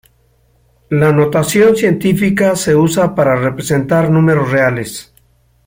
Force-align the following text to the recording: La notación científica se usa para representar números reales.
La 0.89 1.11
notación 1.11 1.75
científica 1.75 2.55
se 2.55 2.75
usa 2.75 3.13
para 3.13 3.35
representar 3.35 4.09
números 4.09 4.49
reales. 4.51 5.13